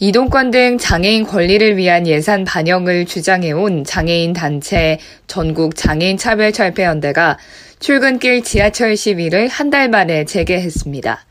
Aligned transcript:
이동권 0.00 0.50
등 0.50 0.76
장애인 0.76 1.24
권리를 1.24 1.76
위한 1.76 2.06
예산 2.08 2.44
반영을 2.44 3.06
주장해온 3.06 3.84
장애인 3.84 4.32
단체 4.32 4.98
전국 5.28 5.76
장애인 5.76 6.16
차별 6.16 6.52
철폐연대가 6.52 7.38
출근길 7.78 8.42
지하철 8.42 8.96
시위를 8.96 9.46
한 9.46 9.70
달 9.70 9.88
만에 9.88 10.24
재개했습니다. 10.24 11.24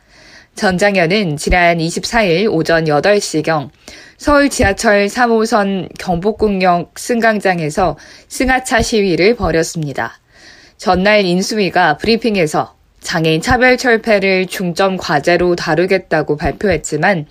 전 0.56 0.78
장현은 0.78 1.36
지난 1.38 1.78
24일 1.78 2.52
오전 2.52 2.86
8시경 2.86 3.70
서울 4.18 4.50
지하철 4.50 5.08
3호선 5.08 5.90
경복궁역 6.00 6.98
승강장에서 6.98 7.98
승하차 8.30 8.82
시위를 8.82 9.36
벌였습니다. 9.36 10.20
전날 10.78 11.26
인수위가 11.26 11.98
브리핑에서 11.98 12.76
장애인 13.02 13.42
차별 13.42 13.78
철폐를 13.78 14.46
중점 14.46 14.96
과제로 14.96 15.56
다루겠다고 15.58 16.38
발표했지만 16.38 17.26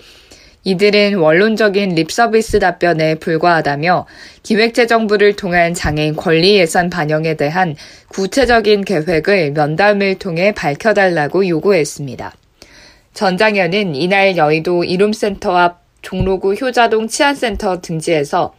이들은 0.65 1.17
원론적인 1.17 1.97
립서비스 1.97 2.61
답변에 2.61 3.17
불과하다며 3.17 4.07
기획재정부를 4.43 5.35
통한 5.35 5.75
장애인 5.75 6.15
권리 6.15 6.57
예산 6.57 6.89
반영에 6.89 7.35
대한 7.35 7.75
구체적인 8.09 8.85
계획을 8.85 9.53
면담을 9.53 10.19
통해 10.19 10.53
밝혀달라고 10.53 11.49
요구했습니다. 11.49 12.33
전장현은 13.15 13.95
이날 13.97 14.37
여의도 14.37 14.85
이룸센터 14.85 15.57
앞 15.57 15.83
종로구 16.01 16.55
효자동 16.55 17.09
치안센터 17.09 17.81
등지에서 17.81 18.55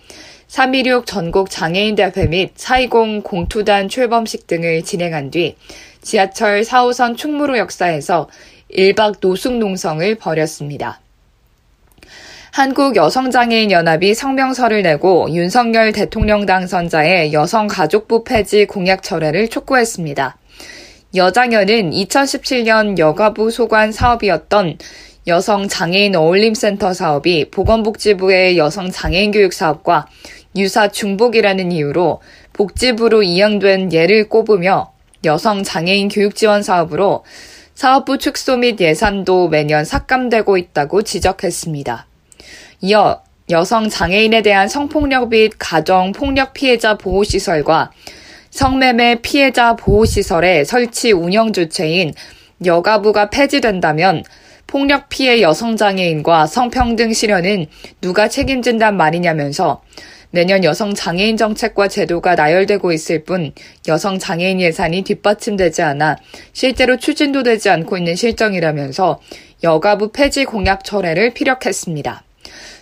3.16 0.47 1.05
전국 1.05 1.49
장애인 1.49 1.95
대회 1.95 2.27
및4.20 2.27 3.23
공투단 3.23 3.89
출범식 3.89 4.45
등을 4.45 4.83
진행한 4.83 5.31
뒤 5.31 5.55
지하철 6.01 6.61
4호선 6.61 7.17
충무로 7.17 7.57
역사에서 7.57 8.29
1박 8.71 9.15
노숙 9.19 9.57
농성을 9.57 10.15
벌였습니다. 10.15 11.02
한국여성장애인연합이 12.53 14.13
성명서를 14.13 14.83
내고 14.83 15.27
윤석열 15.31 15.91
대통령 15.91 16.45
당선자의 16.45 17.33
여성가족부 17.33 18.23
폐지 18.23 18.67
공약 18.67 19.01
철회를 19.01 19.47
촉구했습니다. 19.47 20.37
여장연은 21.15 21.89
2017년 21.89 22.99
여가부 22.99 23.49
소관 23.49 23.91
사업이었던 23.91 24.77
여성장애인 25.25 26.15
어울림센터 26.15 26.93
사업이 26.93 27.49
보건복지부의 27.49 28.59
여성장애인 28.59 29.31
교육 29.31 29.51
사업과 29.51 30.05
유사 30.55 30.89
중복이라는 30.89 31.71
이유로 31.71 32.21
복지부로 32.53 33.23
이양된 33.23 33.91
예를 33.91 34.29
꼽으며 34.29 34.91
여성장애인 35.25 36.09
교육 36.09 36.35
지원 36.35 36.61
사업으로 36.61 37.23
사업부 37.73 38.19
축소 38.19 38.57
및 38.57 38.79
예산도 38.79 39.47
매년 39.47 39.85
삭감되고 39.85 40.57
있다고 40.57 41.01
지적했습니다. 41.01 42.12
이어 42.85 43.23
여성 43.49 43.87
장애인에 43.87 44.41
대한 44.41 44.67
성폭력 44.67 45.29
및 45.29 45.53
가정폭력 45.57 46.51
피해자 46.51 46.97
보호시설과 46.97 47.93
성매매 48.49 49.21
피해자 49.21 49.77
보호시설의 49.77 50.65
설치 50.65 51.13
운영 51.13 51.53
주체인 51.53 52.13
여가부가 52.65 53.29
폐지된다면 53.29 54.23
폭력 54.67 55.07
피해 55.07 55.41
여성 55.41 55.77
장애인과 55.77 56.45
성평등 56.45 57.13
실현은 57.13 57.67
누가 58.01 58.27
책임진단 58.27 58.97
말이냐면서 58.97 59.81
내년 60.31 60.65
여성 60.65 60.93
장애인 60.93 61.37
정책과 61.37 61.87
제도가 61.87 62.35
나열되고 62.35 62.91
있을 62.91 63.23
뿐 63.23 63.53
여성 63.87 64.19
장애인 64.19 64.59
예산이 64.59 65.03
뒷받침되지 65.03 65.83
않아 65.83 66.17
실제로 66.51 66.97
추진도 66.97 67.43
되지 67.43 67.69
않고 67.69 67.97
있는 67.97 68.17
실정이라면서 68.17 69.21
여가부 69.63 70.11
폐지 70.11 70.43
공약 70.43 70.83
철회를 70.83 71.33
피력했습니다. 71.33 72.23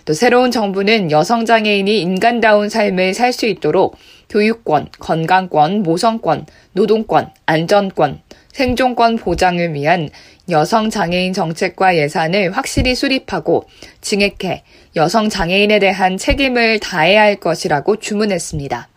또 0.04 0.12
새로운 0.12 0.50
정부는 0.50 1.10
여성 1.10 1.44
장애인이 1.44 2.00
인간다운 2.00 2.68
삶을 2.68 3.14
살 3.14 3.32
수 3.32 3.46
있도록 3.46 3.96
교육권, 4.28 4.88
건강권, 4.98 5.82
모성권, 5.82 6.46
노동권, 6.72 7.30
안전권, 7.46 8.20
생존권 8.52 9.16
보장을 9.16 9.74
위한 9.74 10.08
여성 10.50 10.90
장애인 10.90 11.32
정책과 11.32 11.96
예산을 11.96 12.52
확실히 12.52 12.94
수립하고 12.94 13.64
증액해 14.00 14.64
여성 14.96 15.28
장애인에 15.28 15.78
대한 15.78 16.16
책임을 16.18 16.80
다해야 16.80 17.22
할 17.22 17.36
것이라고 17.36 17.96
주문했습니다. 17.96 18.88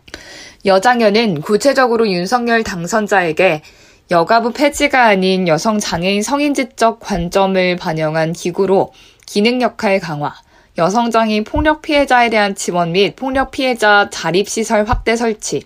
여장현은 0.64 1.42
구체적으로 1.42 2.08
윤석열 2.08 2.64
당선자에게 2.64 3.62
여가부 4.10 4.52
폐지가 4.52 5.04
아닌 5.04 5.48
여성 5.48 5.78
장애인 5.78 6.22
성인지적 6.22 7.00
관점을 7.00 7.76
반영한 7.76 8.32
기구로 8.32 8.92
기능 9.26 9.60
역할 9.62 10.00
강화, 10.00 10.34
여성장애인 10.78 11.44
폭력 11.44 11.80
피해자에 11.80 12.28
대한 12.28 12.54
지원 12.54 12.92
및 12.92 13.16
폭력 13.16 13.50
피해자 13.50 14.10
자립시설 14.10 14.84
확대 14.84 15.16
설치, 15.16 15.62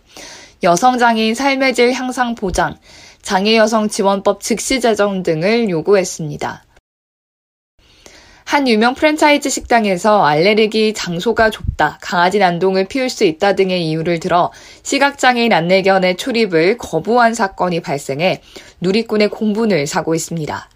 여성장애인 0.62 1.34
삶의 1.34 1.74
질 1.74 1.92
향상 1.92 2.36
보장, 2.36 2.76
장애여성 3.22 3.88
지원법 3.88 4.40
즉시 4.40 4.80
제정 4.80 5.24
등을 5.24 5.68
요구했습니다. 5.68 6.64
한 8.44 8.66
유명 8.68 8.94
프랜차이즈 8.94 9.48
식당에서 9.48 10.24
알레르기 10.24 10.94
장소가 10.94 11.50
좁다, 11.50 11.98
강아지 12.00 12.38
난동을 12.38 12.86
피울 12.86 13.08
수 13.08 13.24
있다 13.24 13.54
등의 13.54 13.86
이유를 13.88 14.20
들어 14.20 14.52
시각장애인 14.84 15.52
안내견의 15.52 16.16
출입을 16.18 16.78
거부한 16.78 17.34
사건이 17.34 17.80
발생해 17.80 18.42
누리꾼의 18.80 19.28
공분을 19.28 19.88
사고 19.88 20.14
있습니다. 20.14 20.68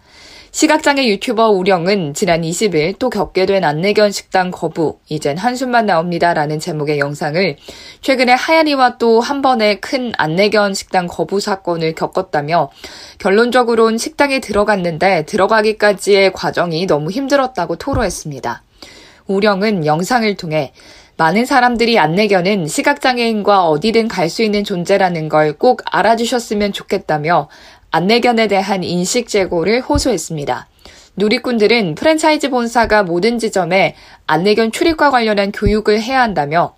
시각장애 0.55 1.05
유튜버 1.09 1.49
우령은 1.49 2.13
지난 2.13 2.41
20일 2.43 2.97
또 2.97 3.09
겪게 3.09 3.45
된 3.45 3.65
안내견 3.65 4.13
식당 4.13 4.51
거부, 4.51 4.99
이젠 5.09 5.37
한숨만 5.37 5.85
나옵니다. 5.85 6.33
라는 6.33 6.61
제목의 6.61 6.97
영상을 6.97 7.57
최근에 7.99 8.31
하얀이와 8.31 8.97
또 8.97 9.19
한 9.19 9.41
번의 9.41 9.81
큰 9.81 10.13
안내견 10.17 10.73
식당 10.73 11.07
거부 11.07 11.41
사건을 11.41 11.93
겪었다며 11.93 12.71
결론적으론 13.17 13.97
식당에 13.97 14.39
들어갔는데 14.39 15.25
들어가기까지의 15.25 16.31
과정이 16.31 16.85
너무 16.87 17.11
힘들었다고 17.11 17.75
토로했습니다. 17.75 18.63
우령은 19.27 19.85
영상을 19.85 20.37
통해 20.37 20.71
많은 21.17 21.45
사람들이 21.45 21.97
안내견은 21.97 22.67
시각장애인과 22.67 23.67
어디든 23.67 24.09
갈 24.09 24.29
수 24.29 24.43
있는 24.43 24.63
존재라는 24.65 25.29
걸 25.29 25.53
꼭 25.57 25.81
알아주셨으면 25.85 26.73
좋겠다며 26.73 27.47
안내견에 27.95 28.49
대한 28.49 28.83
인식 28.83 29.29
제고를 29.29 29.79
호소했습니다. 29.79 30.67
누리꾼들은 31.15 31.95
프랜차이즈 31.95 32.49
본사가 32.49 33.03
모든 33.03 33.39
지점에 33.39 33.95
안내견 34.27 34.73
출입과 34.73 35.11
관련한 35.11 35.53
교육을 35.53 36.01
해야 36.01 36.21
한다며 36.21 36.75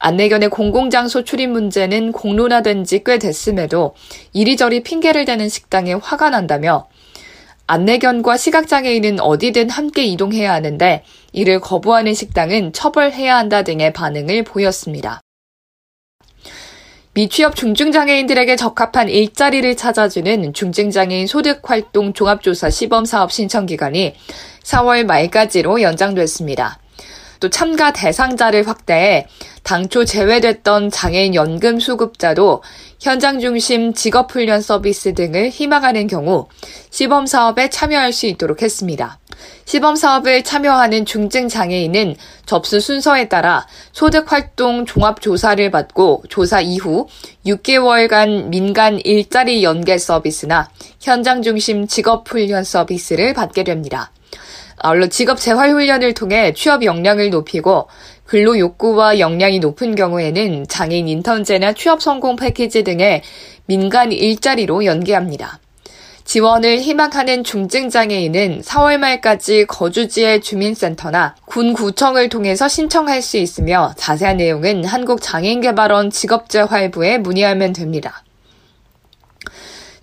안내견의 0.00 0.50
공공장소 0.50 1.22
출입 1.22 1.50
문제는 1.50 2.10
공론화된 2.10 2.82
지 2.82 3.04
꽤 3.04 3.20
됐음에도 3.20 3.94
이리저리 4.32 4.82
핑계를 4.82 5.26
대는 5.26 5.48
식당에 5.48 5.92
화가 5.92 6.30
난다며 6.30 6.88
안내견과 7.68 8.36
시각장애인은 8.36 9.20
어디든 9.20 9.70
함께 9.70 10.02
이동해야 10.06 10.52
하는데 10.52 11.04
이를 11.32 11.60
거부하는 11.60 12.14
식당은 12.14 12.72
처벌해야 12.72 13.36
한다 13.36 13.62
등의 13.62 13.92
반응을 13.92 14.42
보였습니다. 14.42 15.20
미취업 17.18 17.56
중증장애인들에게 17.56 18.54
적합한 18.54 19.08
일자리를 19.08 19.76
찾아주는 19.76 20.52
중증장애인 20.52 21.26
소득활동 21.26 22.12
종합조사 22.12 22.70
시범사업 22.70 23.32
신청기간이 23.32 24.14
4월 24.62 25.04
말까지로 25.04 25.82
연장됐습니다. 25.82 26.78
또 27.40 27.50
참가 27.50 27.92
대상자를 27.92 28.68
확대해 28.68 29.26
당초 29.64 30.04
제외됐던 30.04 30.90
장애인 30.90 31.34
연금 31.34 31.80
수급자도 31.80 32.62
현장 33.00 33.40
중심 33.40 33.94
직업훈련 33.94 34.62
서비스 34.62 35.12
등을 35.12 35.48
희망하는 35.48 36.06
경우 36.06 36.46
시범 36.90 37.26
사업에 37.26 37.68
참여할 37.68 38.12
수 38.12 38.26
있도록 38.26 38.62
했습니다. 38.62 39.18
시범 39.64 39.96
사업을 39.96 40.44
참여하는 40.44 41.04
중증 41.04 41.48
장애인은 41.48 42.16
접수 42.46 42.80
순서에 42.80 43.28
따라 43.28 43.66
소득 43.92 44.32
활동 44.32 44.86
종합 44.86 45.20
조사를 45.20 45.70
받고 45.70 46.24
조사 46.28 46.60
이후 46.60 47.06
6개월간 47.46 48.48
민간 48.48 48.98
일자리 48.98 49.62
연계 49.62 49.98
서비스나 49.98 50.70
현장 51.00 51.42
중심 51.42 51.86
직업 51.86 52.28
훈련 52.30 52.64
서비스를 52.64 53.34
받게 53.34 53.64
됩니다. 53.64 54.10
아울러 54.80 55.08
직업 55.08 55.38
재활 55.38 55.70
훈련을 55.70 56.14
통해 56.14 56.52
취업 56.52 56.84
역량을 56.84 57.30
높이고 57.30 57.88
근로 58.24 58.58
욕구와 58.58 59.18
역량이 59.18 59.58
높은 59.58 59.94
경우에는 59.94 60.68
장애인 60.68 61.08
인턴제나 61.08 61.72
취업 61.72 62.02
성공 62.02 62.36
패키지 62.36 62.84
등의 62.84 63.22
민간 63.66 64.12
일자리로 64.12 64.84
연계합니다. 64.84 65.60
지원을 66.28 66.80
희망하는 66.80 67.42
중증장애인은 67.42 68.60
4월 68.60 68.98
말까지 68.98 69.64
거주지의 69.64 70.42
주민센터나 70.42 71.34
군구청을 71.46 72.28
통해서 72.28 72.68
신청할 72.68 73.22
수 73.22 73.38
있으며 73.38 73.94
자세한 73.96 74.36
내용은 74.36 74.84
한국장애인개발원 74.84 76.10
직업재활부에 76.10 77.16
문의하면 77.16 77.72
됩니다. 77.72 78.22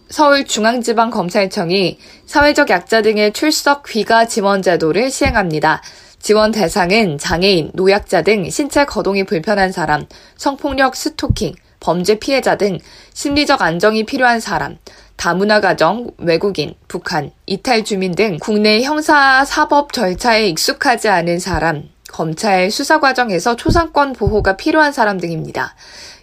서울중앙지방검찰청이 0.09 1.99
사회적 2.25 2.71
약자 2.71 3.03
등의 3.03 3.31
출석 3.31 3.83
귀가 3.83 4.25
지원 4.25 4.63
제도를 4.63 5.11
시행합니다. 5.11 5.83
지원 6.17 6.51
대상은 6.51 7.19
장애인, 7.19 7.69
노약자 7.75 8.23
등 8.23 8.49
신체 8.49 8.83
거동이 8.85 9.25
불편한 9.25 9.71
사람, 9.71 10.07
성폭력 10.37 10.95
스토킹, 10.95 11.53
범죄 11.85 12.17
피해자 12.17 12.55
등 12.55 12.79
심리적 13.13 13.61
안정이 13.61 14.07
필요한 14.07 14.39
사람, 14.39 14.79
다문화 15.17 15.61
가정, 15.61 16.09
외국인, 16.17 16.73
북한, 16.87 17.29
이탈 17.45 17.85
주민 17.85 18.15
등 18.15 18.39
국내 18.41 18.81
형사 18.81 19.45
사법 19.45 19.93
절차에 19.93 20.47
익숙하지 20.47 21.09
않은 21.09 21.37
사람, 21.37 21.83
검찰 22.09 22.71
수사 22.71 22.99
과정에서 22.99 23.55
초상권 23.55 24.13
보호가 24.13 24.57
필요한 24.57 24.93
사람 24.93 25.19
등입니다. 25.19 25.75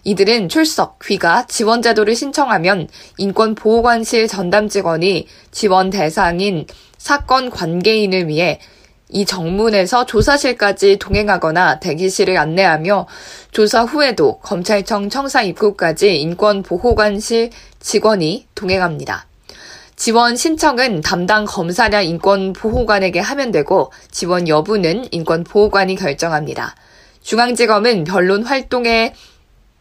이들은 0.03 0.49
출석, 0.49 0.99
귀가 1.05 1.47
지원 1.47 1.81
제도를 1.81 2.17
신청하면 2.17 2.89
인권보호관실 3.19 4.27
전담 4.27 4.69
직원이 4.69 5.29
지원 5.53 5.91
대상인 5.91 6.67
사건 6.99 7.51
관계인을 7.51 8.27
위해 8.27 8.59
이 9.13 9.27
정문에서 9.27 10.07
조사실까지 10.07 10.99
동행하거나 10.99 11.81
대기실을 11.81 12.39
안내하며 12.39 13.07
조사 13.53 13.83
후에도 13.83 14.39
검찰청 14.39 15.11
청사 15.11 15.43
입구까지 15.43 16.21
인권보호관실 16.21 17.51
직원이 17.79 18.47
동행합니다. 18.55 19.27
지원 19.97 20.35
신청은 20.35 21.03
담당 21.03 21.45
검사나 21.45 22.01
인권보호관에게 22.01 23.21
하면 23.21 23.53
되고 23.53 23.93
지원 24.11 24.49
여부는 24.49 25.09
인권보호관이 25.11 25.95
결정합니다. 25.97 26.75
중앙지검은 27.21 28.05
변론 28.05 28.43
활동에 28.43 29.15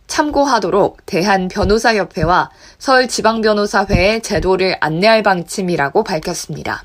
참고하도록 0.08 1.06
대한변호사협회와 1.06 2.52
서울지방변호사회의 2.78 4.22
제도를 4.22 4.76
안내할 4.82 5.24
방침이라고 5.24 6.04
밝혔습니다. 6.04 6.84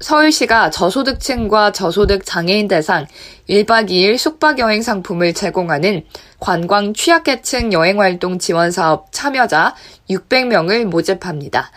서울시가 0.00 0.70
저소득층과 0.70 1.72
저소득 1.72 2.24
장애인 2.24 2.68
대상 2.68 3.06
1박 3.48 3.90
2일 3.90 4.16
숙박 4.16 4.60
여행 4.60 4.80
상품을 4.80 5.34
제공하는 5.34 6.04
관광 6.38 6.94
취약계층 6.94 7.72
여행활동 7.72 8.38
지원 8.38 8.70
사업 8.70 9.10
참여자 9.10 9.74
600명을 10.08 10.84
모집합니다. 10.84 11.72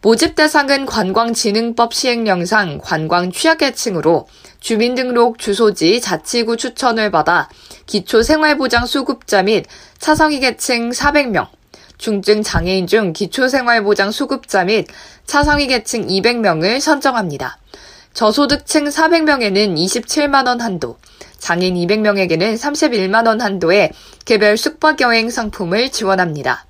모집 0.00 0.34
대상은 0.34 0.86
관광진흥법 0.86 1.92
시행령상 1.92 2.78
관광 2.82 3.32
취약계층으로 3.32 4.28
주민등록 4.60 5.38
주소지 5.38 6.00
자치구 6.00 6.56
추천을 6.56 7.10
받아 7.10 7.48
기초생활보장 7.86 8.86
수급자 8.86 9.42
및 9.42 9.66
차상위계층 9.98 10.90
400명, 10.90 11.48
중증 11.98 12.42
장애인 12.42 12.86
중 12.86 13.12
기초생활보장 13.12 14.12
수급자 14.12 14.64
및 14.64 14.86
차상위 15.26 15.66
계층 15.66 16.06
200명을 16.06 16.80
선정합니다. 16.80 17.58
저소득층 18.14 18.86
400명에는 18.86 19.76
27만원 19.76 20.60
한도, 20.60 20.96
장애인 21.38 21.74
200명에게는 21.74 22.56
31만원 22.56 23.40
한도의 23.40 23.90
개별 24.24 24.56
숙박 24.56 25.00
여행 25.00 25.30
상품을 25.30 25.90
지원합니다. 25.90 26.64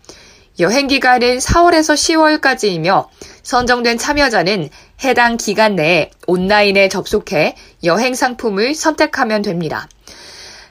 여행 0.61 0.89
기간은 0.89 1.39
4월에서 1.39 2.41
10월까지이며 2.41 3.07
선정된 3.45 3.97
참여자는 3.97 4.71
해당 5.05 5.37
기간 5.37 5.77
내에 5.77 6.11
온라인에 6.27 6.89
접속해 6.89 7.55
여행 7.85 8.15
상품을 8.15 8.75
선택하면 8.75 9.43
됩니다. 9.43 9.89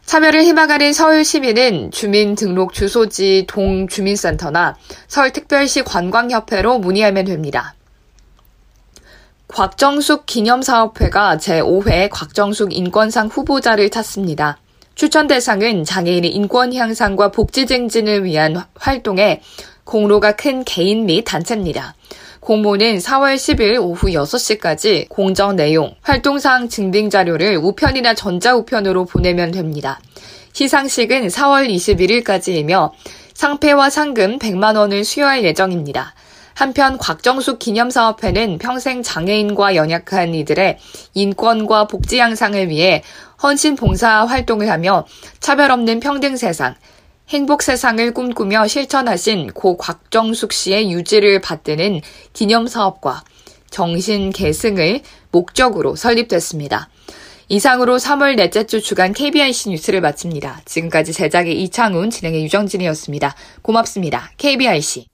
참여를 0.07 0.43
희망하는 0.43 0.93
서울 0.93 1.25
시민은 1.25 1.91
주민등록 1.91 2.71
주소지 2.71 3.43
동주민센터나 3.45 4.77
서울특별시 5.09 5.83
관광협회로 5.83 6.79
문의하면 6.79 7.25
됩니다. 7.25 7.75
곽정숙 9.49 10.25
기념사업회가 10.25 11.35
제5회 11.35 12.07
곽정숙 12.09 12.73
인권상 12.73 13.27
후보자를 13.27 13.89
찾습니다. 13.89 14.59
추천 14.95 15.27
대상은 15.27 15.83
장애인의 15.83 16.31
인권 16.31 16.73
향상과 16.73 17.31
복지 17.31 17.65
증진을 17.65 18.23
위한 18.23 18.63
활동에 18.75 19.41
공로가 19.83 20.37
큰 20.37 20.63
개인 20.63 21.05
및 21.05 21.25
단체입니다. 21.25 21.95
공모는 22.47 22.99
4월 22.99 23.35
10일 23.35 23.77
오후 23.81 24.07
6시까지 24.07 25.09
공정 25.09 25.57
내용, 25.57 25.95
활동사항 26.01 26.69
증빙 26.69 27.09
자료를 27.09 27.57
우편이나 27.57 28.13
전자우편으로 28.13 29.03
보내면 29.03 29.51
됩니다. 29.51 29.99
시상식은 30.53 31.27
4월 31.27 31.69
21일까지이며 31.69 32.91
상패와 33.33 33.89
상금 33.89 34.39
100만 34.39 34.77
원을 34.77 35.03
수여할 35.03 35.43
예정입니다. 35.43 36.15
한편 36.53 36.97
곽정숙 36.97 37.59
기념사업회는 37.59 38.59
평생 38.59 39.03
장애인과 39.03 39.75
연약한 39.75 40.33
이들의 40.33 40.77
인권과 41.15 41.87
복지 41.87 42.19
향상을 42.19 42.69
위해 42.69 43.03
헌신 43.43 43.75
봉사 43.75 44.23
활동을 44.23 44.69
하며 44.69 45.05
차별 45.41 45.69
없는 45.69 45.99
평등 45.99 46.37
세상, 46.37 46.75
행복 47.29 47.61
세상을 47.61 48.13
꿈꾸며 48.13 48.67
실천하신 48.67 49.51
고 49.53 49.75
곽정숙 49.77 50.53
씨의 50.53 50.91
유지를 50.91 51.41
받드는 51.41 52.01
기념 52.31 52.67
사업과 52.67 53.23
정신 53.69 54.29
계승을 54.29 55.01
목적으로 55.31 55.97
설립됐습니다. 55.97 56.89
이상으로 57.49 57.97
3월 57.97 58.35
넷째 58.35 58.65
주 58.65 58.81
주간 58.81 59.13
KBIC 59.13 59.69
뉴스를 59.69 59.99
마칩니다. 60.01 60.61
지금까지 60.65 61.11
제작의 61.11 61.61
이창훈, 61.63 62.09
진행의 62.09 62.43
유정진이었습니다. 62.45 63.35
고맙습니다. 63.61 64.31
KBIC. 64.37 65.07